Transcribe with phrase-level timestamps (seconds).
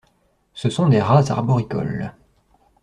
[0.55, 2.11] Ce sont des rats arboricoles.